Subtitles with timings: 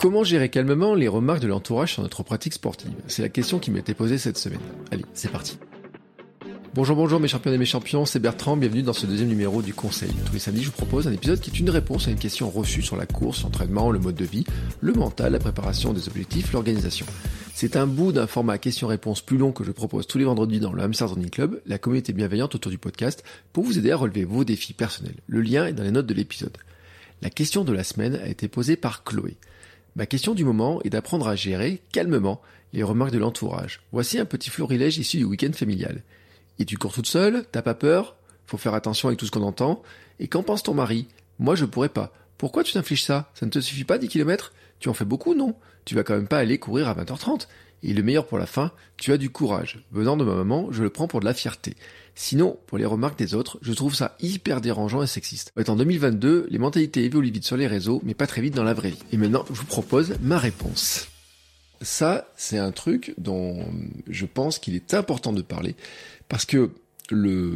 [0.00, 2.90] Comment gérer calmement les remarques de l'entourage sur notre pratique sportive?
[3.06, 4.60] C'est la question qui m'était posée cette semaine.
[4.90, 5.58] Allez, c'est parti.
[6.72, 9.74] Bonjour, bonjour mes champions et mes champions, c'est Bertrand, bienvenue dans ce deuxième numéro du
[9.74, 10.10] Conseil.
[10.24, 12.48] Tous les samedis, je vous propose un épisode qui est une réponse à une question
[12.48, 14.46] reçue sur la course, l'entraînement, le mode de vie,
[14.80, 17.04] le mental, la préparation des objectifs, l'organisation.
[17.52, 20.72] C'est un bout d'un format question-réponse plus long que je propose tous les vendredis dans
[20.72, 23.22] le Hamster Running Club, la communauté bienveillante autour du podcast,
[23.52, 25.20] pour vous aider à relever vos défis personnels.
[25.26, 26.56] Le lien est dans les notes de l'épisode.
[27.20, 29.36] La question de la semaine a été posée par Chloé.
[29.96, 32.40] Ma question du moment est d'apprendre à gérer calmement
[32.72, 33.80] les remarques de l'entourage.
[33.92, 36.02] Voici un petit florilège issu du week-end familial.
[36.58, 37.44] Et tu cours toute seule?
[37.50, 38.16] T'as pas peur?
[38.46, 39.82] Faut faire attention avec tout ce qu'on entend.
[40.18, 41.08] Et qu'en pense ton mari?
[41.38, 42.12] Moi je pourrais pas.
[42.38, 43.30] Pourquoi tu t'infliges ça?
[43.34, 45.56] Ça ne te suffit pas 10 km Tu en fais beaucoup, non?
[45.84, 47.48] Tu vas quand même pas aller courir à 20h30.
[47.82, 49.84] Et le meilleur pour la fin, tu as du courage.
[49.90, 51.76] Venant de ma maman, je le prends pour de la fierté.
[52.22, 55.54] Sinon, pour les remarques des autres, je trouve ça hyper dérangeant et sexiste.
[55.66, 58.74] En 2022, les mentalités évoluent vite sur les réseaux, mais pas très vite dans la
[58.74, 59.02] vraie vie.
[59.10, 61.08] Et maintenant, je vous propose ma réponse.
[61.80, 63.64] Ça, c'est un truc dont
[64.06, 65.76] je pense qu'il est important de parler,
[66.28, 66.72] parce que
[67.08, 67.54] le,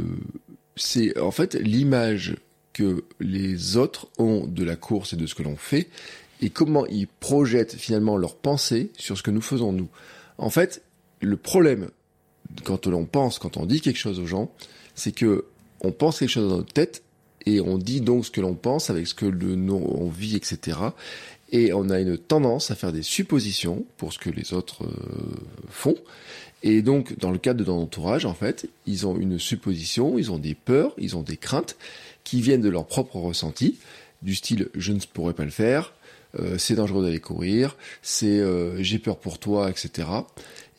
[0.77, 2.35] c'est en fait l'image
[2.73, 5.91] que les autres ont de la course et de ce que l'on fait,
[6.41, 9.91] et comment ils projettent finalement leurs pensées sur ce que nous faisons nous.
[10.39, 10.83] En fait,
[11.21, 11.91] le problème
[12.63, 14.51] quand on pense, quand on dit quelque chose aux gens,
[14.95, 15.47] c'est que
[15.81, 17.03] on pense quelque chose dans notre tête
[17.47, 20.79] et on dit donc ce que l'on pense avec ce que le, on vit, etc.
[21.53, 25.37] Et on a une tendance à faire des suppositions pour ce que les autres euh,
[25.69, 25.97] font.
[26.63, 30.33] Et donc, dans le cadre de notre entourage, en fait, ils ont une supposition, ils
[30.33, 31.77] ont des peurs, ils ont des craintes
[32.25, 33.77] qui viennent de leur propre ressenti,
[34.23, 35.93] du style je ne pourrais pas le faire,
[36.41, 40.09] euh, c'est dangereux d'aller courir, c'est euh, j'ai peur pour toi, etc.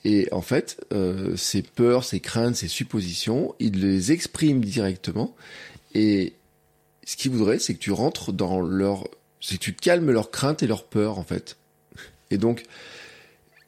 [0.05, 5.35] Et en fait, euh, ces peurs, ces craintes, ces suppositions, ils les expriment directement.
[5.95, 6.33] Et
[7.05, 9.07] ce qu'ils voudraient, c'est que tu rentres dans leur,
[9.41, 11.57] c'est que tu calmes leurs craintes et leurs peurs, en fait.
[12.29, 12.63] Et donc,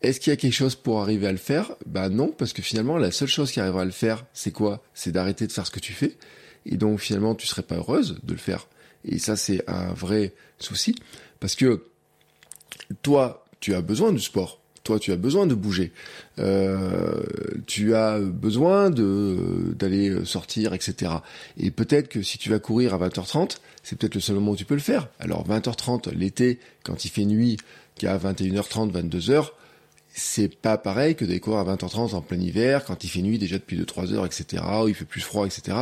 [0.04, 1.72] est-ce qu'il y a quelque chose pour arriver à le faire?
[1.88, 4.84] Bah non, parce que finalement, la seule chose qui arrivera à le faire, c'est quoi?
[4.94, 6.18] C'est d'arrêter de faire ce que tu fais.
[6.68, 8.68] Et donc, finalement, tu serais pas heureuse de le faire.
[9.06, 10.96] Et ça, c'est un vrai souci,
[11.40, 11.88] parce que
[13.02, 15.92] toi, tu as besoin du sport toi, tu as besoin de bouger.
[16.40, 17.22] Euh,
[17.66, 21.12] tu as besoin de d'aller sortir, etc.
[21.58, 24.56] Et peut-être que si tu vas courir à 20h30, c'est peut-être le seul moment où
[24.56, 25.10] tu peux le faire.
[25.20, 27.58] Alors 20h30 l'été, quand il fait nuit,
[27.98, 29.50] qu'à 21h30, 22h,
[30.14, 33.38] c'est pas pareil que d'aller courir à 20h30 en plein hiver, quand il fait nuit
[33.38, 35.78] déjà depuis 2-3 heures, etc., où il fait plus froid, etc.,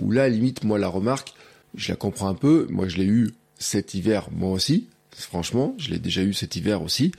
[0.00, 1.34] où là, limite, moi, la remarque,
[1.74, 4.88] je la comprends un peu, moi, je l'ai eu cet hiver, moi aussi,
[5.18, 7.12] Franchement, je l'ai déjà eu cet hiver aussi.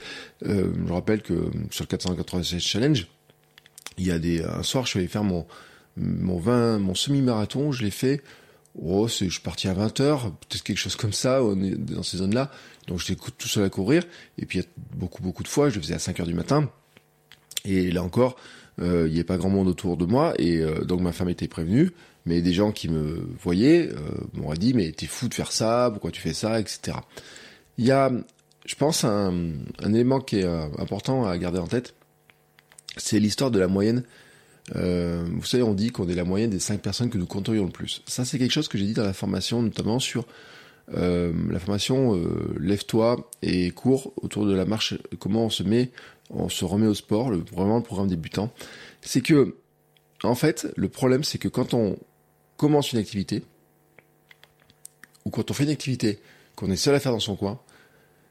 [0.46, 3.06] Euh, je rappelle que sur le 496 Challenge,
[3.96, 5.46] il y a des un soir, je suis allé faire mon
[5.98, 7.72] mon 20, mon semi-marathon.
[7.72, 8.22] Je l'ai fait.
[8.80, 11.42] Oh, je suis parti à 20 h peut-être quelque chose comme ça.
[11.42, 12.50] On est dans ces zones-là.
[12.86, 14.04] Donc j'étais tout seul à courir.
[14.38, 14.64] Et puis il
[14.96, 16.70] beaucoup beaucoup de fois, je le faisais à 5 heures du matin.
[17.64, 18.36] Et là encore,
[18.80, 20.34] euh, il n'y avait pas grand monde autour de moi.
[20.38, 21.90] Et euh, donc ma femme était prévenue.
[22.24, 23.98] Mais des gens qui me voyaient euh,
[24.34, 26.98] m'auraient dit mais t'es fou de faire ça, pourquoi tu fais ça, etc.
[27.78, 28.10] Il y a,
[28.66, 29.32] je pense, un,
[29.82, 31.94] élément qui est euh, important à garder en tête,
[32.96, 34.04] c'est l'histoire de la moyenne.
[34.76, 37.64] Euh, vous savez, on dit qu'on est la moyenne des cinq personnes que nous compterions
[37.64, 38.02] le plus.
[38.06, 40.26] Ça, c'est quelque chose que j'ai dit dans la formation, notamment sur
[40.94, 45.90] euh, la formation euh, Lève-toi et cours autour de la marche, comment on se met,
[46.30, 48.52] on se remet au sport, vraiment le programme débutant.
[49.00, 49.56] C'est que,
[50.22, 51.98] en fait, le problème, c'est que quand on
[52.56, 53.44] commence une activité,
[55.24, 56.20] ou quand on fait une activité
[56.56, 57.60] qu'on est seul à faire dans son coin,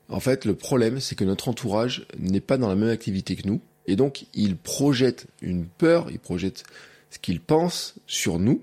[0.09, 3.47] en fait, le problème, c'est que notre entourage n'est pas dans la même activité que
[3.47, 6.63] nous, et donc il projette une peur, il projette
[7.09, 8.61] ce qu'il pense sur nous,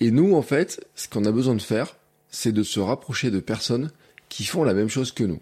[0.00, 1.96] et nous, en fait, ce qu'on a besoin de faire,
[2.30, 3.90] c'est de se rapprocher de personnes
[4.28, 5.40] qui font la même chose que nous.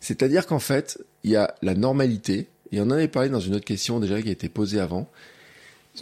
[0.00, 3.54] C'est-à-dire qu'en fait, il y a la normalité, et on en avait parlé dans une
[3.54, 5.10] autre question déjà qui a été posée avant,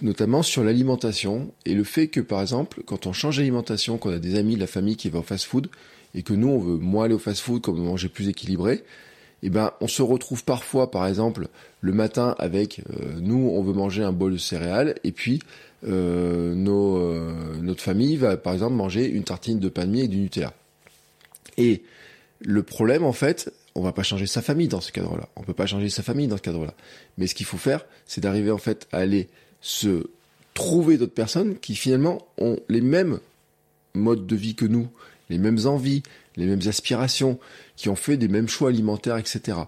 [0.00, 4.18] notamment sur l'alimentation et le fait que par exemple, quand on change d'alimentation, qu'on a
[4.18, 5.68] des amis de la famille qui vont au fast-food,
[6.14, 8.84] et que nous on veut moins aller au fast-food comme manger plus équilibré,
[9.42, 11.48] eh ben on se retrouve parfois par exemple
[11.80, 15.40] le matin avec euh, nous on veut manger un bol de céréales et puis
[15.84, 20.08] euh, euh, notre famille va par exemple manger une tartine de pain de mie et
[20.08, 20.52] du Nutella.
[21.56, 21.82] Et
[22.40, 25.28] le problème en fait, on va pas changer sa famille dans ce cadre-là.
[25.36, 26.74] On peut pas changer sa famille dans ce cadre-là.
[27.18, 29.28] Mais ce qu'il faut faire, c'est d'arriver en fait à aller
[29.60, 30.06] se
[30.54, 33.18] trouver d'autres personnes qui finalement ont les mêmes
[33.94, 34.88] modes de vie que nous,
[35.32, 36.02] les mêmes envies,
[36.36, 37.38] les mêmes aspirations,
[37.76, 39.58] qui ont fait des mêmes choix alimentaires, etc.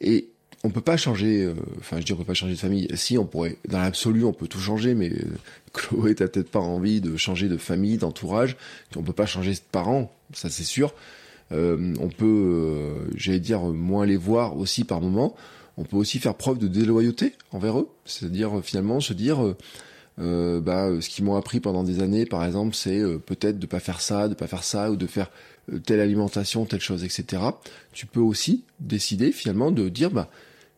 [0.00, 0.28] Et
[0.62, 2.88] on peut pas changer, euh, enfin je dis on peut pas changer de famille.
[2.94, 5.24] Si on pourrait, dans l'absolu, on peut tout changer, mais euh,
[5.72, 8.56] Chloé, t'as peut-être pas envie de changer de famille, d'entourage.
[8.96, 10.94] On peut pas changer de parents, ça c'est sûr.
[11.52, 15.34] Euh, on peut, j'allais dire, moins les voir aussi par moment.
[15.76, 19.54] On peut aussi faire preuve de déloyauté envers eux, c'est-à-dire finalement se dire,
[20.20, 23.80] euh, bah, ce qu'ils m'ont appris pendant des années, par exemple, c'est peut-être de pas
[23.80, 25.30] faire ça, de pas faire ça, ou de faire
[25.84, 27.42] telle alimentation, telle chose, etc.
[27.92, 30.28] Tu peux aussi décider finalement de dire, bah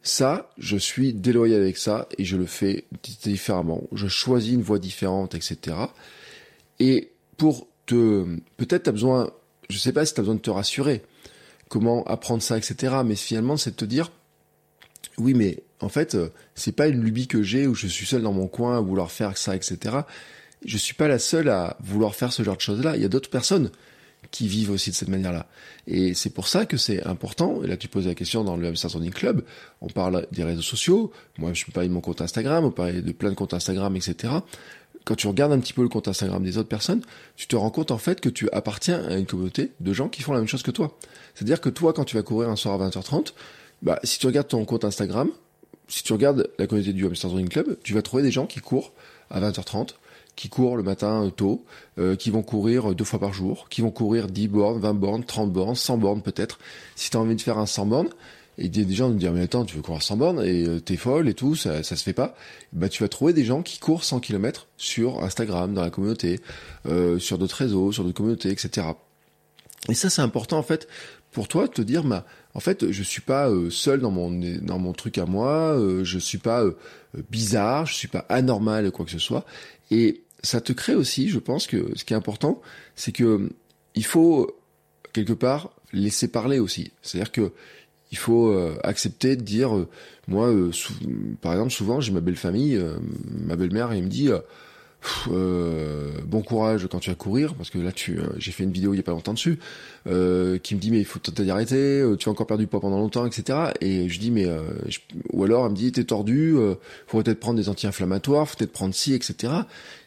[0.03, 2.85] ça, je suis déloyal avec ça et je le fais
[3.23, 3.83] différemment.
[3.93, 5.77] Je choisis une voie différente, etc.
[6.79, 8.25] Et pour te,
[8.57, 9.31] peut-être t'as besoin,
[9.69, 11.03] je sais pas si t'as besoin de te rassurer,
[11.69, 12.99] comment apprendre ça, etc.
[13.05, 14.13] Mais finalement, c'est de te dire,
[15.19, 18.23] oui, mais en fait, euh, c'est pas une lubie que j'ai où je suis seul
[18.23, 19.99] dans mon coin à vouloir faire ça, etc.
[20.65, 22.97] Je suis pas la seule à vouloir faire ce genre de choses-là.
[22.97, 23.71] Il y a d'autres personnes
[24.31, 25.47] qui vivent aussi de cette manière-là.
[25.87, 27.63] Et c'est pour ça que c'est important.
[27.63, 29.45] Et là, tu poses la question dans le Hamster Club.
[29.81, 31.13] On parle des réseaux sociaux.
[31.39, 33.95] Moi, je peux parler de mon compte Instagram, on parle de plein de comptes Instagram,
[33.97, 34.35] etc.
[35.05, 37.03] Quand tu regardes un petit peu le compte Instagram des autres personnes,
[37.37, 40.23] tu te rends compte en fait que tu appartiens à une communauté de gens qui
[40.23, 40.99] font la même chose que toi.
[41.35, 43.33] C'est-à-dire que toi, quand tu vas courir un soir à 20h30,
[43.83, 45.31] bah, si tu regardes ton compte Instagram,
[45.89, 48.93] si tu regardes la communauté du Hamster Club, tu vas trouver des gens qui courent
[49.31, 49.95] à 20h30,
[50.35, 51.65] qui courent le matin euh, tôt,
[51.99, 55.25] euh, qui vont courir deux fois par jour, qui vont courir 10 bornes, 20 bornes,
[55.25, 56.59] 30 bornes, 100 bornes peut-être.
[56.95, 58.11] Si tu as envie de faire un 100 bornes,
[58.59, 60.97] et des gens nous dire mais attends tu veux courir 100 bornes et euh, t'es
[60.97, 62.35] folle et tout ça ça se fait pas
[62.73, 66.41] bah tu vas trouver des gens qui courent 100 km sur Instagram dans la communauté
[66.87, 68.89] euh, sur d'autres réseaux sur d'autres communautés etc
[69.89, 70.89] et ça c'est important en fait
[71.33, 72.25] pour toi de te dire bah
[72.57, 74.31] en fait je suis pas seul dans mon
[74.63, 76.65] dans mon truc à moi je suis pas
[77.31, 79.45] bizarre je suis pas anormal quoi que ce soit
[79.91, 82.61] et ça te crée aussi, je pense que ce qui est important,
[82.95, 83.51] c'est que
[83.95, 84.57] il faut
[85.13, 86.93] quelque part laisser parler aussi.
[87.03, 87.53] C'est-à-dire que
[88.13, 89.89] il faut euh, accepter de dire, euh,
[90.29, 90.71] moi, euh,
[91.41, 92.81] par exemple, souvent j'ai ma belle famille,
[93.47, 94.31] ma belle-mère, elle me dit.
[95.29, 98.97] Bon courage quand tu vas courir parce que là tu j'ai fait une vidéo il
[98.97, 99.59] y a pas longtemps dessus
[100.05, 100.11] qui
[100.75, 103.71] me dit mais il faut t'arrêter arrêter tu as encore perdu poids pendant longtemps etc
[103.81, 104.47] et je dis mais
[105.33, 106.57] ou alors elle me dit t'es tordu
[107.07, 109.53] faut peut-être prendre des anti-inflammatoires faut peut-être prendre ci etc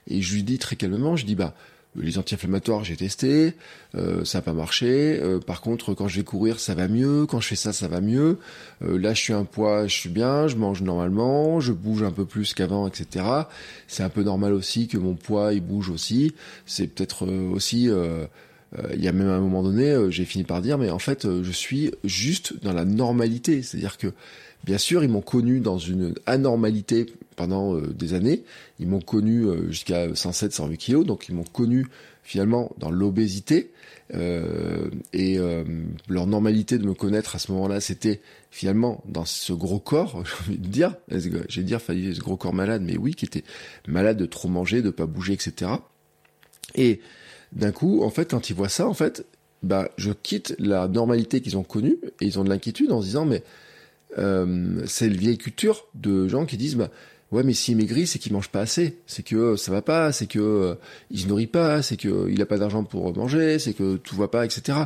[0.10, 1.54] et je lui dis très calmement, je dis bah
[1.96, 3.54] les anti-inflammatoires j'ai testé,
[3.96, 5.20] euh, ça n'a pas marché.
[5.22, 7.26] Euh, par contre, quand je vais courir, ça va mieux.
[7.26, 8.38] Quand je fais ça, ça va mieux.
[8.84, 12.12] Euh, là, je suis un poids, je suis bien, je mange normalement, je bouge un
[12.12, 13.26] peu plus qu'avant, etc.
[13.88, 16.34] C'est un peu normal aussi que mon poids il bouge aussi.
[16.66, 17.90] C'est peut-être aussi,
[18.94, 21.52] il y a même un moment donné, j'ai fini par dire, mais en fait, je
[21.52, 23.64] suis juste dans la normalité.
[23.64, 24.14] C'est-à-dire que
[24.64, 27.06] Bien sûr, ils m'ont connu dans une anormalité
[27.40, 28.44] pendant euh, des années.
[28.80, 31.88] Ils m'ont connu euh, jusqu'à 107, 108 kilos, donc ils m'ont connu
[32.22, 33.72] finalement dans l'obésité.
[34.14, 35.38] Euh, et
[36.10, 38.20] leur normalité de me connaître à ce moment-là, c'était
[38.52, 40.96] finalement dans ce gros corps, j'ai envie de dire,
[41.48, 43.44] j'ai dire, fallait ce gros corps malade, mais oui, qui était
[43.88, 45.72] malade de trop manger, de pas bouger, etc.
[46.76, 47.00] Et
[47.54, 49.26] d'un coup, en fait, quand ils voient ça, en fait,
[49.64, 53.06] bah, je quitte la normalité qu'ils ont connue et ils ont de l'inquiétude en se
[53.06, 53.44] disant, mais
[54.86, 56.90] c'est une vieille culture de gens qui disent bah
[57.31, 60.12] ouais mais s'il maigrit c'est qu'il mange pas assez c'est que euh, ça va pas
[60.12, 60.76] c'est que euh,
[61.12, 64.16] il se nourrit pas c'est que il a pas d'argent pour manger c'est que tout
[64.16, 64.80] va pas etc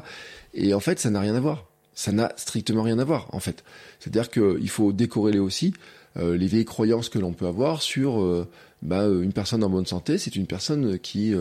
[0.54, 3.40] et en fait ça n'a rien à voir ça n'a strictement rien à voir en
[3.40, 3.64] fait
[4.00, 5.74] c'est à dire qu'il faut décorréler aussi
[6.16, 8.46] les vieilles croyances que l'on peut avoir sur
[8.84, 11.34] bah, une personne en bonne santé, c'est une personne qui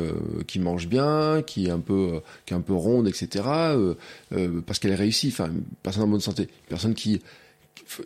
[0.47, 3.45] qui mange bien, qui est un peu qui est un peu ronde, etc.
[4.65, 5.29] parce qu'elle est réussie.
[5.29, 7.21] Enfin, une personne en bonne santé, une personne qui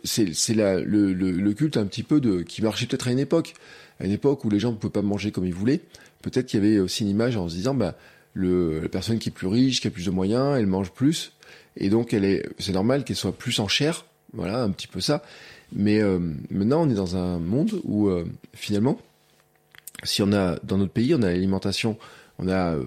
[0.03, 3.53] c'est c'est le, le, culte un petit peu de qui marchait peut-être à une époque,
[3.99, 5.81] à une époque où les gens ne pouvaient pas manger comme ils voulaient.
[6.21, 7.95] Peut-être qu'il y avait aussi une image en se disant bah
[8.33, 11.33] le, la personne qui est plus riche, qui a plus de moyens, elle mange plus
[11.77, 14.99] et donc elle est c'est normal qu'elle soit plus en chair, voilà un petit peu
[14.99, 15.23] ça.
[15.73, 16.19] Mais euh,
[16.49, 18.99] maintenant on est dans un monde où euh, finalement
[20.03, 21.97] si on a dans notre pays on a l'alimentation,
[22.39, 22.85] on a euh,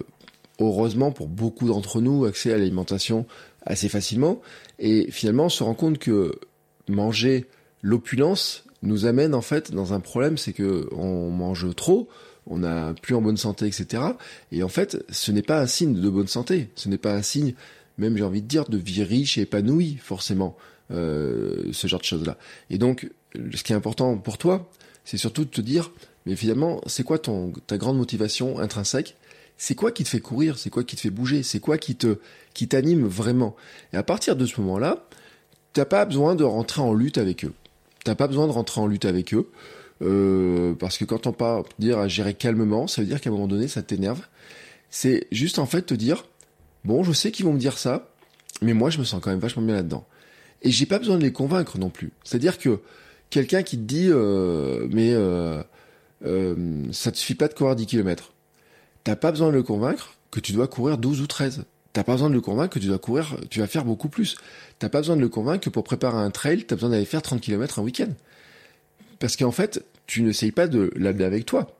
[0.59, 3.25] heureusement pour beaucoup d'entre nous accès à l'alimentation
[3.65, 4.41] assez facilement
[4.79, 6.39] et finalement on se rend compte que
[6.91, 7.47] manger
[7.81, 12.09] l'opulence nous amène en fait dans un problème, c'est que on mange trop,
[12.47, 14.03] on n'a plus en bonne santé, etc.
[14.51, 17.21] Et en fait, ce n'est pas un signe de bonne santé, ce n'est pas un
[17.21, 17.53] signe,
[17.97, 20.57] même j'ai envie de dire, de vie riche et épanouie, forcément,
[20.91, 22.37] euh, ce genre de choses-là.
[22.69, 23.09] Et donc,
[23.53, 24.69] ce qui est important pour toi,
[25.05, 25.91] c'est surtout de te dire,
[26.25, 29.15] Mais finalement, c'est quoi ton, ta grande motivation intrinsèque?
[29.57, 30.57] C'est quoi qui te fait courir?
[30.57, 31.43] C'est quoi qui te fait bouger?
[31.43, 32.17] C'est quoi qui te,
[32.53, 33.55] qui t'anime vraiment?
[33.93, 35.07] Et à partir de ce moment-là,
[35.73, 37.53] t'as pas besoin de rentrer en lutte avec eux.
[38.03, 39.49] T'as pas besoin de rentrer en lutte avec eux.
[40.01, 43.33] Euh, parce que quand on parle dire à gérer calmement, ça veut dire qu'à un
[43.33, 44.21] moment donné, ça t'énerve.
[44.89, 46.25] C'est juste en fait te dire,
[46.83, 48.11] bon, je sais qu'ils vont me dire ça,
[48.61, 50.05] mais moi, je me sens quand même vachement bien là-dedans.
[50.61, 52.11] Et j'ai pas besoin de les convaincre non plus.
[52.23, 52.79] C'est-à-dire que
[53.29, 55.63] quelqu'un qui te dit, euh, mais euh,
[56.25, 58.33] euh, ça te suffit pas de courir 10 km.
[59.03, 61.63] T'as pas besoin de le convaincre que tu dois courir 12 ou 13.
[61.93, 64.37] T'as pas besoin de le convaincre que tu dois courir, tu vas faire beaucoup plus.
[64.79, 67.21] T'as pas besoin de le convaincre que pour préparer un trail, t'as besoin d'aller faire
[67.21, 68.13] 30 km un week-end.
[69.19, 71.77] Parce qu'en fait, tu n'essayes pas de l'amener avec toi.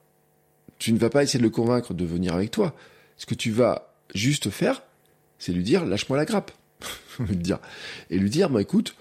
[0.79, 2.75] Tu ne vas pas essayer de le convaincre de venir avec toi.
[3.17, 4.83] Ce que tu vas juste faire,
[5.39, 6.51] c'est lui dire, lâche-moi la grappe.
[7.19, 7.59] dire.
[8.09, 8.95] Et lui dire, bah écoute,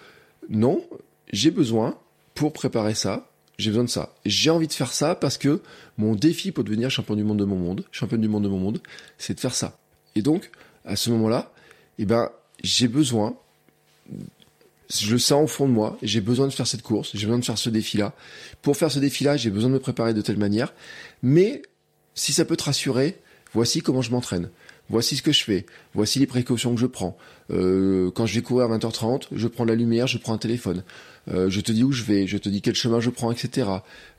[0.48, 0.84] non,
[1.32, 1.98] j'ai besoin,
[2.34, 4.14] pour préparer ça, j'ai besoin de ça.
[4.24, 5.60] J'ai envie de faire ça parce que
[5.98, 8.58] mon défi pour devenir champion du monde de mon monde, champion du monde de mon
[8.58, 8.80] monde,
[9.18, 9.78] c'est de faire ça.
[10.14, 10.50] Et donc,
[10.84, 11.52] à ce moment-là,
[11.98, 12.30] eh ben,
[12.62, 13.36] j'ai besoin,
[14.88, 17.38] je le sens au fond de moi, j'ai besoin de faire cette course, j'ai besoin
[17.38, 18.14] de faire ce défi-là.
[18.62, 20.74] Pour faire ce défi-là, j'ai besoin de me préparer de telle manière.
[21.22, 21.62] Mais,
[22.14, 23.18] si ça peut te rassurer,
[23.52, 24.50] voici comment je m'entraîne
[24.90, 27.16] voici ce que je fais, voici les précautions que je prends.
[27.50, 30.82] Euh, quand je vais courir à 20h30, je prends la lumière, je prends un téléphone.
[31.32, 33.68] Euh, je te dis où je vais, je te dis quel chemin je prends, etc.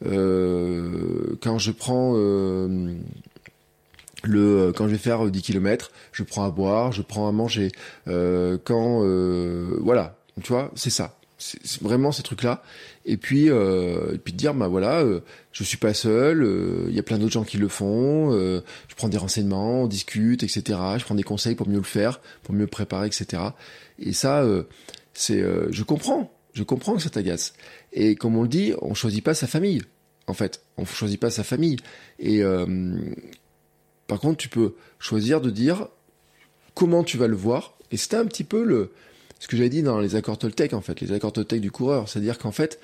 [0.05, 2.15] Euh, quand je prends
[4.23, 7.71] le quand je vais faire 10 km, je prends à boire, je prends à manger.
[8.05, 9.01] quand
[9.81, 12.63] voilà, tu vois, c'est ça c'est vraiment ces trucs-là.
[13.05, 16.43] Et puis, euh, et puis de dire, bah voilà, euh, je suis pas seul.
[16.43, 18.33] Euh, il y a plein d'autres gens qui le font.
[18.33, 20.79] Euh, je prends des renseignements, on discute, etc.
[20.97, 23.41] Je prends des conseils pour mieux le faire, pour mieux préparer, etc.
[23.99, 24.45] Et ça,
[25.13, 27.53] c'est, je comprends, je comprends que ça t'agace.
[27.93, 29.81] Et comme on le dit, on choisit pas sa famille.
[30.27, 31.77] En fait, on choisit pas sa famille.
[32.19, 32.41] Et
[34.11, 35.87] par contre, tu peux choisir de dire
[36.73, 37.77] comment tu vas le voir.
[37.91, 38.91] Et c'était un petit peu le
[39.39, 42.09] ce que j'avais dit dans les accords Toltec, en fait, les accords Toltec du coureur.
[42.09, 42.81] C'est-à-dire qu'en fait,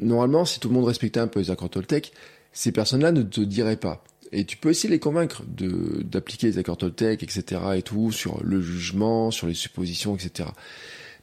[0.00, 2.14] normalement, si tout le monde respectait un peu les accords Toltec,
[2.54, 4.02] ces personnes-là ne te diraient pas.
[4.32, 7.60] Et tu peux de les convaincre de, d'appliquer les accords Toltec, etc.
[7.76, 10.48] et tout, sur le jugement, sur les suppositions, etc.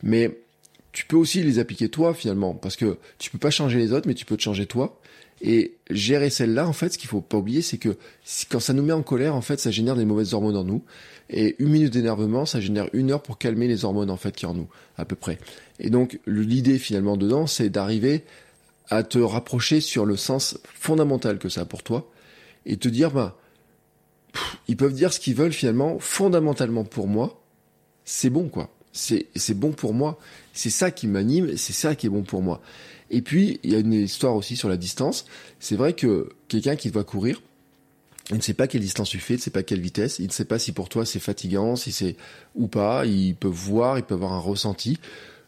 [0.03, 0.37] Mais
[0.91, 4.07] tu peux aussi les appliquer toi, finalement, parce que tu peux pas changer les autres,
[4.07, 5.01] mais tu peux te changer toi.
[5.41, 7.95] Et gérer celle-là, en fait, ce qu'il faut pas oublier, c'est que
[8.49, 10.83] quand ça nous met en colère, en fait, ça génère des mauvaises hormones en nous.
[11.29, 14.45] Et une minute d'énervement, ça génère une heure pour calmer les hormones, en fait, qui
[14.45, 14.67] en nous,
[14.97, 15.37] à peu près.
[15.79, 18.23] Et donc, l'idée, finalement, dedans, c'est d'arriver
[18.89, 22.09] à te rapprocher sur le sens fondamental que ça a pour toi.
[22.65, 23.37] Et te dire, bah,
[24.67, 27.41] ils peuvent dire ce qu'ils veulent, finalement, fondamentalement pour moi,
[28.05, 28.73] c'est bon, quoi.
[28.93, 30.17] C'est bon pour moi.
[30.53, 32.61] C'est ça qui m'anime, c'est ça qui est bon pour moi.
[33.09, 35.25] Et puis, il y a une histoire aussi sur la distance.
[35.59, 37.41] C'est vrai que quelqu'un qui va courir,
[38.29, 40.27] il ne sait pas quelle distance tu fais, il ne sait pas quelle vitesse, il
[40.27, 42.15] ne sait pas si pour toi c'est fatigant, si c'est
[42.55, 44.99] ou pas, il peut voir, il peut avoir un ressenti.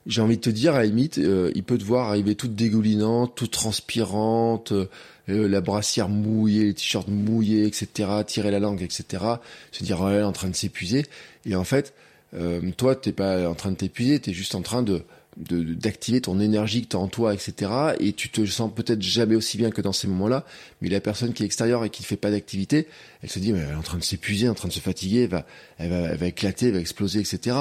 [0.05, 2.55] J'ai envie de te dire, à la limite, euh, il peut te voir arriver toute
[2.55, 4.87] dégoulinante, toute transpirante, euh,
[5.27, 9.23] la brassière mouillée, les t-shirts mouillés, etc., tirer la langue, etc.,
[9.71, 11.05] se dire, oh, elle est en train de s'épuiser.
[11.45, 11.93] Et en fait,
[12.33, 15.03] euh, toi, t'es pas en train de t'épuiser, tu es juste en train de
[15.39, 17.72] d'activer ton énergie que tu as en toi, etc.
[18.00, 20.46] Et tu te sens peut-être jamais aussi bien que dans ces moments-là,
[20.81, 22.88] mais la personne qui est extérieure et qui ne fait pas d'activité,
[23.24, 25.24] elle se dit, mais elle est en train de s'épuiser, en train de se fatiguer,
[25.24, 25.46] elle va,
[25.77, 27.55] elle va, elle va éclater, elle va exploser, etc.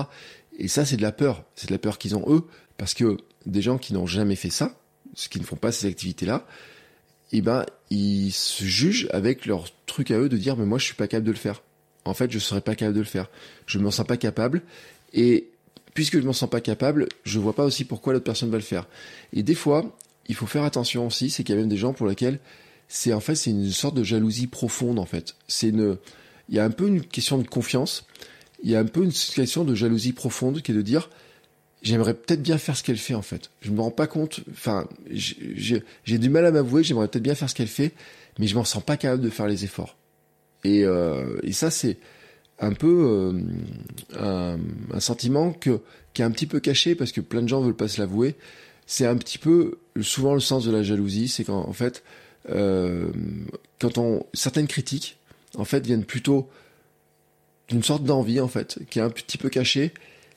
[0.59, 1.45] Et ça, c'est de la peur.
[1.55, 2.45] C'est de la peur qu'ils ont eux,
[2.77, 3.17] parce que
[3.47, 4.77] des gens qui n'ont jamais fait ça,
[5.15, 6.47] ceux qui ne font pas ces activités-là,
[7.33, 10.85] eh ben, ils se jugent avec leur truc à eux de dire, mais moi, je
[10.85, 11.63] suis pas capable de le faire.
[12.05, 13.29] En fait, je serais pas capable de le faire.
[13.67, 14.63] Je me sens pas capable.
[15.13, 15.49] Et
[15.99, 18.63] puisque je m'en sens pas capable, je vois pas aussi pourquoi l'autre personne va le
[18.63, 18.87] faire.
[19.33, 21.93] Et des fois, il faut faire attention aussi, c'est qu'il y a même des gens
[21.93, 22.39] pour lesquels
[22.87, 25.35] c'est en fait c'est une sorte de jalousie profonde en fait.
[25.49, 25.97] C'est une,
[26.49, 28.07] il y a un peu une question de confiance,
[28.63, 31.11] il y a un peu une question de jalousie profonde qui est de dire
[31.83, 33.51] j'aimerais peut-être bien faire ce qu'elle fait en fait.
[33.61, 37.51] Je me rends pas compte, enfin j'ai du mal à m'avouer, j'aimerais peut-être bien faire
[37.51, 37.93] ce qu'elle fait,
[38.39, 39.97] mais je m'en sens pas capable de faire les efforts.
[40.63, 41.99] Et, euh, et ça c'est
[42.61, 43.41] un peu
[44.21, 44.57] euh,
[44.93, 45.81] un, sentiment que
[46.13, 48.37] qui est un petit peu caché parce que plein de gens veulent pas se l'avouer.
[48.87, 52.03] C'est un petit peu souvent le sens de la jalousie, c'est qu'en en fait,
[52.51, 53.11] euh,
[53.79, 55.19] quand on certaines critiques
[55.57, 56.49] en fait viennent plutôt
[57.69, 59.93] d'une sorte d'envie en fait, qui est un petit peu cachée,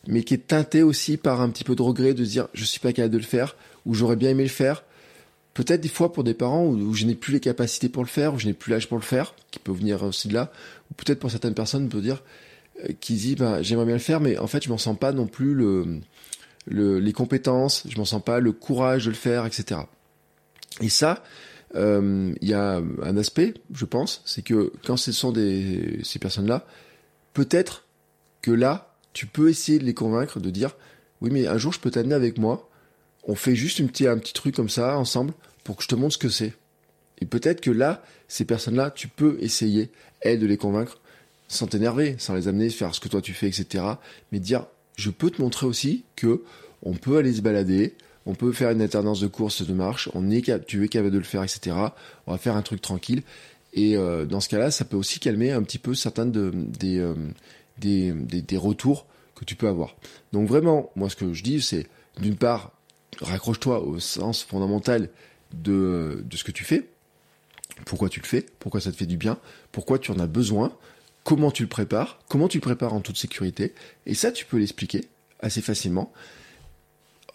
[0.08, 2.66] mais qui est teintée aussi par un petit peu de regret de se dire je
[2.66, 4.84] suis pas capable de le faire ou j'aurais bien aimé le faire
[5.54, 8.34] peut-être des fois pour des parents où, je n'ai plus les capacités pour le faire,
[8.34, 10.52] où je n'ai plus l'âge pour le faire, qui peut venir aussi de là,
[10.90, 12.24] ou peut-être pour certaines personnes, peut dire,
[12.84, 15.12] euh, qui dit, bah, j'aimerais bien le faire, mais en fait, je m'en sens pas
[15.12, 16.00] non plus le,
[16.68, 19.82] le les compétences, je m'en sens pas le courage de le faire, etc.
[20.80, 21.24] Et ça,
[21.74, 26.66] il y a un aspect, je pense, c'est que quand ce sont des, ces personnes-là,
[27.34, 27.86] peut-être
[28.42, 30.76] que là, tu peux essayer de les convaincre de dire,
[31.22, 32.70] oui, mais un jour, je peux t'amener avec moi.
[33.24, 36.14] On fait juste une un petit truc comme ça, ensemble, pour que je te montre
[36.14, 36.54] ce que c'est.
[37.20, 41.00] Et peut-être que là, ces personnes-là, tu peux essayer, elles, de les convaincre,
[41.48, 43.84] sans t'énerver, sans les amener faire ce que toi tu fais, etc.
[44.32, 46.44] Mais dire, je peux te montrer aussi que
[46.84, 50.30] on peut aller se balader, on peut faire une alternance de course, de marche, on
[50.32, 51.76] est, tu es capable de le faire, etc.
[52.28, 53.24] On va faire un truc tranquille.
[53.74, 57.00] Et euh, dans ce cas-là, ça peut aussi calmer un petit peu certains de, des,
[57.00, 57.14] euh,
[57.78, 59.96] des, des, des, retours que tu peux avoir.
[60.34, 61.88] Donc vraiment, moi ce que je dis, c'est
[62.20, 62.74] d'une part,
[63.22, 65.10] raccroche-toi au sens fondamental
[65.54, 66.90] de, de ce que tu fais,
[67.86, 69.38] pourquoi tu le fais, pourquoi ça te fait du bien,
[69.72, 70.76] pourquoi tu en as besoin,
[71.24, 73.74] comment tu le prépares, comment tu le prépares en toute sécurité,
[74.06, 75.08] et ça tu peux l'expliquer
[75.40, 76.12] assez facilement.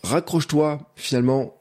[0.03, 1.57] Raccroche-toi finalement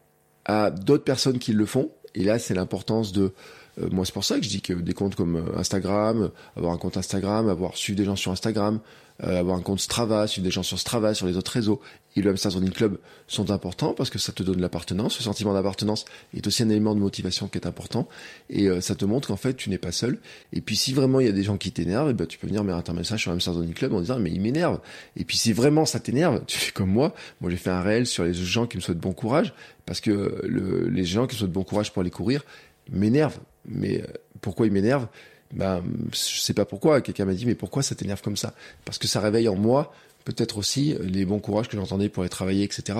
[0.46, 3.34] à d'autres personnes qui le font, et là c'est l'importance de
[3.82, 6.74] euh, moi, c'est pour ça que je dis que des comptes comme euh, Instagram, avoir
[6.74, 8.80] un compte Instagram, avoir suivi des gens sur Instagram,
[9.24, 11.82] euh, avoir un compte Strava, suivre des gens sur Strava, sur les autres réseaux,
[12.16, 15.16] et le Hamster Running Club sont importants parce que ça te donne l'appartenance.
[15.16, 16.06] Ce sentiment d'appartenance
[16.36, 18.08] est aussi un élément de motivation qui est important,
[18.50, 20.20] et ça te montre qu'en fait, tu n'es pas seul.
[20.54, 22.48] Et puis, si vraiment il y a des gens qui t'énervent, eh ben, tu peux
[22.48, 24.80] venir mettre un message sur Hamster Running Club en disant, mais il m'énerve.
[25.18, 27.14] Et puis, si vraiment ça t'énerve, tu fais comme moi.
[27.42, 29.54] Moi, j'ai fait un réel sur les gens qui me souhaitent bon courage,
[29.86, 32.44] parce que le, les gens qui me souhaitent bon courage pour aller courir
[32.92, 34.08] m'énervent mais euh,
[34.42, 35.08] pourquoi il m'énerve?
[35.54, 37.02] Ben, je sais pas pourquoi.
[37.02, 38.54] Quelqu'un m'a dit, mais pourquoi ça t'énerve comme ça?
[38.84, 39.94] Parce que ça réveille en moi
[40.26, 43.00] peut-être aussi les bons courages que j'entendais pour aller travailler, etc.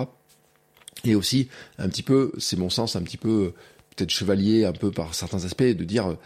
[1.04, 3.54] Et aussi, un petit peu, c'est mon sens, un petit peu
[3.96, 6.18] peut-être chevalier, un peu par certains aspects, de dire,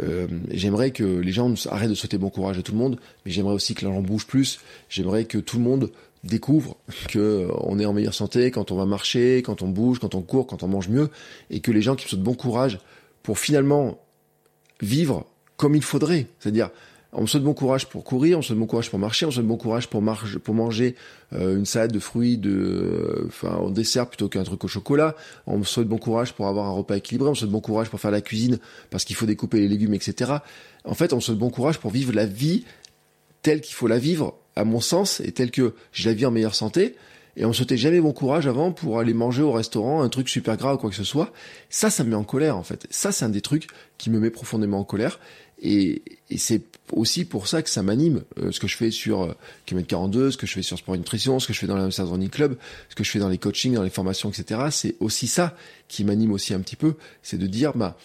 [0.00, 3.32] euh, j'aimerais que les gens arrêtent de souhaiter bon courage à tout le monde, mais
[3.32, 4.60] j'aimerais aussi que l'on bouge plus.
[4.88, 5.90] J'aimerais que tout le monde
[6.24, 6.76] découvre
[7.08, 10.14] que euh, on est en meilleure santé quand on va marcher, quand on bouge, quand
[10.14, 11.10] on court, quand on mange mieux,
[11.50, 12.78] et que les gens qui me souhaitent bon courage
[13.26, 13.98] pour finalement
[14.80, 16.28] vivre comme il faudrait.
[16.38, 16.70] C'est-à-dire,
[17.12, 19.30] on me souhaite bon courage pour courir, on me souhaite bon courage pour marcher, on
[19.30, 20.94] me souhaite bon courage pour, manger
[21.32, 25.16] euh, une salade de fruits de, euh, enfin, en dessert plutôt qu'un truc au chocolat.
[25.48, 27.90] On me souhaite bon courage pour avoir un repas équilibré, on me souhaite bon courage
[27.90, 28.60] pour faire la cuisine
[28.90, 30.34] parce qu'il faut découper les légumes, etc.
[30.84, 32.64] En fait, on me souhaite bon courage pour vivre la vie
[33.42, 36.30] telle qu'il faut la vivre, à mon sens, et telle que je la vis en
[36.30, 36.94] meilleure santé
[37.36, 40.56] et on sautait jamais bon courage avant pour aller manger au restaurant un truc super
[40.56, 41.32] gras ou quoi que ce soit.
[41.68, 42.86] Ça, ça me met en colère en fait.
[42.90, 43.68] Ça, c'est un des trucs
[43.98, 45.20] qui me met profondément en colère.
[45.62, 49.22] Et, et c'est aussi pour ça que ça m'anime, euh, ce que je fais sur
[49.22, 49.32] euh,
[49.64, 51.76] km 42, ce que je fais sur Sport et Nutrition, ce que je fais dans
[51.76, 52.56] la Running Club,
[52.88, 54.60] ce que je fais dans les coachings, dans les formations, etc.
[54.70, 55.56] C'est aussi ça
[55.88, 57.96] qui m'anime aussi un petit peu, c'est de dire, bah,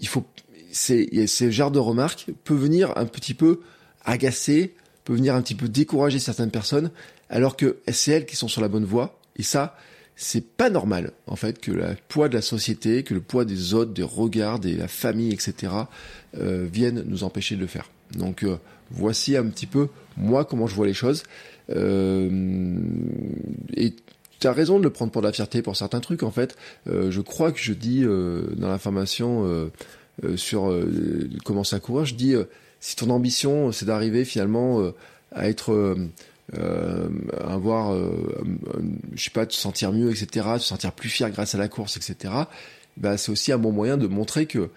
[0.00, 0.24] il faut,
[0.70, 3.60] c'est, ce genre de remarques peut venir un petit peu
[4.04, 6.90] agacer, peut venir un petit peu décourager certaines personnes,
[7.32, 9.18] alors que c'est elles qui sont sur la bonne voie.
[9.36, 9.74] Et ça,
[10.14, 13.74] c'est pas normal, en fait, que le poids de la société, que le poids des
[13.74, 15.72] autres, des regards, de la famille, etc.,
[16.36, 17.90] euh, viennent nous empêcher de le faire.
[18.16, 18.58] Donc, euh,
[18.90, 21.22] voici un petit peu, moi, comment je vois les choses.
[21.70, 22.78] Euh,
[23.74, 23.94] et
[24.38, 26.56] tu raison de le prendre pour de la fierté pour certains trucs, en fait.
[26.86, 29.70] Euh, je crois que je dis dans la formation
[30.36, 30.70] sur
[31.44, 32.34] commencer à courir, je dis,
[32.80, 34.92] si ton ambition, c'est d'arriver finalement
[35.30, 35.96] à être
[36.58, 37.08] euh,
[37.40, 38.42] avoir, euh,
[39.14, 41.96] je sais pas, te sentir mieux, etc., te sentir plus fier grâce à la course,
[41.96, 42.34] etc.
[42.96, 44.70] Bah, c'est aussi un bon moyen de montrer que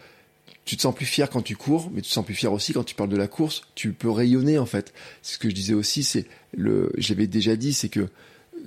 [0.64, 2.74] tu te sens plus fier quand tu cours, mais tu te sens plus fier aussi
[2.74, 3.64] quand tu parles de la course.
[3.76, 4.94] Tu peux rayonner en fait.
[5.22, 6.04] C'est ce que je disais aussi.
[6.04, 6.26] C'est
[6.58, 8.08] le, je l'avais déjà dit, c'est que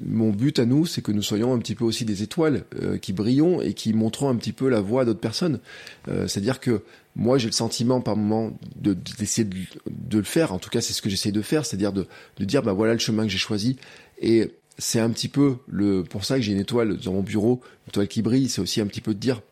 [0.05, 2.99] mon but à nous, c'est que nous soyons un petit peu aussi des étoiles euh,
[2.99, 5.61] qui brillons et qui montrons un petit peu la voie à d'autres personnes.
[6.09, 6.83] Euh, c'est-à-dire que
[7.17, 9.57] moi, j'ai le sentiment par moment de d'essayer de,
[9.91, 10.53] de, le faire.
[10.53, 12.07] En tout cas, c'est ce que j'essaie de faire, c'est-à-dire de,
[12.39, 13.77] de dire bah voilà le chemin que j'ai choisi.
[14.21, 17.61] Et c'est un petit peu le pour ça que j'ai une étoile dans mon bureau,
[17.87, 18.49] une étoile qui brille.
[18.49, 19.43] C'est aussi un petit peu de dire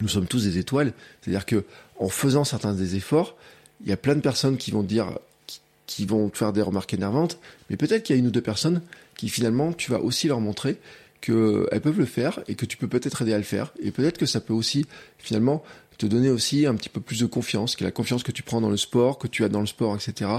[0.00, 0.92] nous sommes tous des étoiles.
[1.20, 1.64] C'est-à-dire que
[1.98, 3.36] en faisant certains des efforts,
[3.82, 5.18] il y a plein de personnes qui vont dire
[5.88, 7.38] qui vont faire des remarques énervantes,
[7.70, 8.82] mais peut-être qu'il y a une ou deux personnes
[9.18, 10.78] qui finalement tu vas aussi leur montrer
[11.20, 14.16] qu'elles peuvent le faire et que tu peux peut-être aider à le faire et peut-être
[14.16, 14.86] que ça peut aussi
[15.18, 15.62] finalement
[15.98, 18.60] te donner aussi un petit peu plus de confiance, que la confiance que tu prends
[18.60, 20.30] dans le sport, que tu as dans le sport, etc.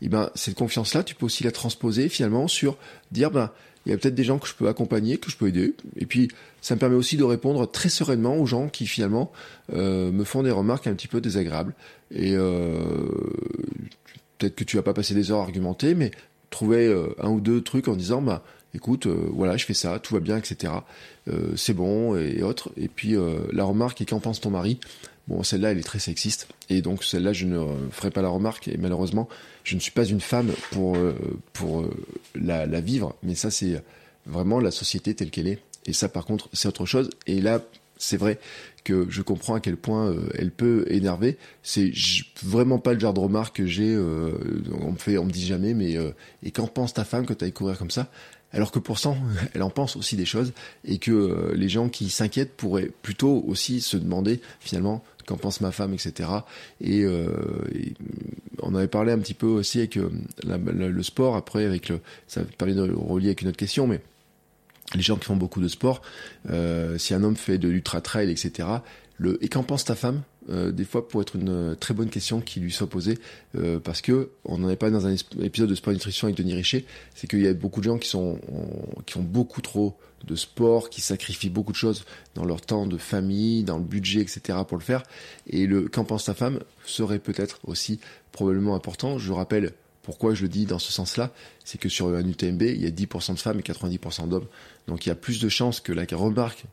[0.00, 2.76] Et ben cette confiance-là, tu peux aussi la transposer finalement sur
[3.12, 3.50] dire ben
[3.84, 5.74] il y a peut-être des gens que je peux accompagner, que je peux aider.
[5.96, 6.28] Et puis,
[6.60, 9.32] ça me permet aussi de répondre très sereinement aux gens qui finalement
[9.72, 11.74] euh, me font des remarques un petit peu désagréables.
[12.12, 12.78] Et euh,
[14.38, 16.12] peut-être que tu vas pas passer des heures à argumenter, mais
[16.52, 19.98] trouver euh, un ou deux trucs en disant, bah, écoute, euh, voilà, je fais ça,
[19.98, 20.72] tout va bien, etc.
[21.28, 22.70] Euh, c'est bon et, autres.
[22.76, 23.16] Et puis
[23.52, 24.78] la remarque est qu'en pense ton mari?
[25.28, 28.66] Bon, celle-là, elle est très sexiste, et donc celle-là, je ne ferai pas la remarque.
[28.66, 29.28] Et malheureusement,
[29.62, 30.96] je ne suis pas une femme pour
[31.52, 31.88] pour
[32.34, 33.80] la, la vivre, mais ça, c'est
[34.26, 35.60] vraiment la société telle qu'elle est.
[35.86, 37.10] Et ça, par contre, c'est autre chose.
[37.28, 37.60] Et là,
[38.02, 38.38] c'est vrai
[38.82, 41.38] que je comprends à quel point euh, elle peut énerver.
[41.62, 41.92] C'est
[42.42, 43.94] vraiment pas le genre de remarque que j'ai.
[43.94, 44.32] Euh,
[44.80, 46.10] on me fait, on me dit jamais, mais euh,
[46.42, 48.08] et qu'en pense ta femme que tu ailles courir comme ça?
[48.52, 49.16] Alors que pourtant,
[49.54, 50.52] elle en pense aussi des choses
[50.84, 55.70] et que les gens qui s'inquiètent pourraient plutôt aussi se demander finalement qu'en pense ma
[55.70, 56.28] femme, etc.
[56.80, 57.06] Et,
[58.64, 62.74] on avait parlé un petit peu aussi avec le sport après, avec le, ça permet
[62.74, 64.00] de relier avec une autre question, mais
[64.96, 66.02] les gens qui font beaucoup de sport,
[66.50, 68.68] euh, si un homme fait de l'ultra trail, etc.
[69.18, 72.10] Le, et qu'en pense ta femme euh, Des fois, pour être une euh, très bonne
[72.10, 73.18] question qui lui soit posée,
[73.54, 76.54] euh, parce que on n'en est pas dans un épisode de sport nutrition avec Denis
[76.54, 78.40] Richer, c'est qu'il y a beaucoup de gens qui sont
[79.06, 82.96] qui ont beaucoup trop de sport, qui sacrifient beaucoup de choses dans leur temps de
[82.96, 84.58] famille, dans le budget, etc.
[84.66, 85.04] pour le faire.
[85.48, 88.00] Et le qu'en pense ta femme serait peut-être aussi
[88.32, 89.18] probablement important.
[89.18, 91.32] Je rappelle pourquoi je le dis dans ce sens-là
[91.64, 94.46] C'est que sur un UTMB, il y a 10% de femmes et 90% d'hommes.
[94.88, 96.64] Donc il y a plus de chances que la remarque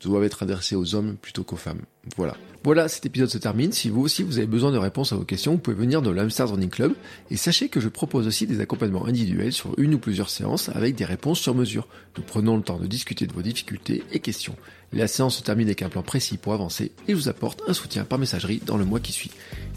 [0.00, 1.82] doive être adressée aux hommes plutôt qu'aux femmes.
[2.16, 2.36] Voilà.
[2.64, 3.72] Voilà, cet épisode se termine.
[3.72, 6.12] Si vous aussi vous avez besoin de réponses à vos questions, vous pouvez venir dans
[6.12, 6.94] l'Amsterdam Running Club.
[7.30, 10.96] Et sachez que je propose aussi des accompagnements individuels sur une ou plusieurs séances avec
[10.96, 11.86] des réponses sur mesure.
[12.16, 14.56] Nous prenons le temps de discuter de vos difficultés et questions.
[14.92, 17.72] La séance se termine avec un plan précis pour avancer et je vous apporte un
[17.72, 19.30] soutien par messagerie dans le mois qui suit.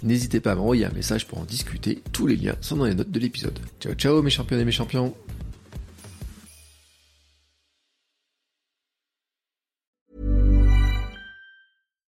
[0.04, 2.02] N'hésitez pas à m'envoyer un message pour en discuter.
[2.12, 3.58] Tous les liens sont dans les notes de l'épisode.
[3.80, 5.16] Ciao ciao mes champions et mes champions